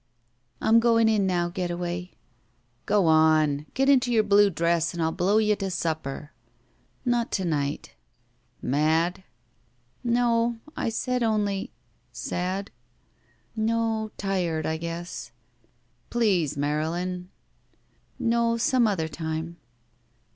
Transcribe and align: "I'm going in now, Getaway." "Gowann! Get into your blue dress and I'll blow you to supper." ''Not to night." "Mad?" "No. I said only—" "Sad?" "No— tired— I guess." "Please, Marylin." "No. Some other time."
"I'm 0.59 0.79
going 0.79 1.07
in 1.07 1.27
now, 1.27 1.49
Getaway." 1.49 2.13
"Gowann! 2.87 3.67
Get 3.75 3.87
into 3.87 4.11
your 4.11 4.23
blue 4.23 4.49
dress 4.49 4.95
and 4.95 5.03
I'll 5.03 5.11
blow 5.11 5.37
you 5.37 5.55
to 5.57 5.69
supper." 5.69 6.31
''Not 7.05 7.29
to 7.33 7.45
night." 7.45 7.93
"Mad?" 8.63 9.23
"No. 10.03 10.57
I 10.75 10.89
said 10.89 11.21
only—" 11.21 11.71
"Sad?" 12.27 12.71
"No— 13.55 14.09
tired— 14.17 14.65
I 14.65 14.77
guess." 14.77 15.31
"Please, 16.09 16.57
Marylin." 16.57 17.29
"No. 18.17 18.57
Some 18.57 18.87
other 18.87 19.07
time." 19.07 19.57